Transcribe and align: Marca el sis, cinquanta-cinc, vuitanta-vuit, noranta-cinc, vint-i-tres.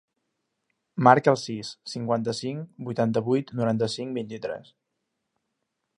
Marca 1.07 1.33
el 1.33 1.37
sis, 1.41 1.69
cinquanta-cinc, 1.93 2.65
vuitanta-vuit, 2.89 3.53
noranta-cinc, 3.61 4.19
vint-i-tres. 4.21 4.77